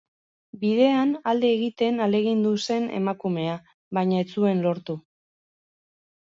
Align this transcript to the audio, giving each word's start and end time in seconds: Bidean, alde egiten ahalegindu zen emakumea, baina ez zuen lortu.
Bidean, 0.61 1.09
alde 1.31 1.51
egiten 1.57 2.01
ahalegindu 2.05 2.53
zen 2.69 2.87
emakumea, 3.01 3.59
baina 3.99 4.23
ez 4.25 4.29
zuen 4.39 4.65
lortu. 4.65 4.97